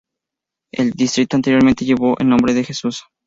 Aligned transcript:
El 0.71 0.89
distrito 0.93 1.35
anteriormente 1.35 1.85
llevó 1.85 2.15
el 2.17 2.27
nombre 2.27 2.55
de 2.55 2.63
"Jesús". 2.63 3.03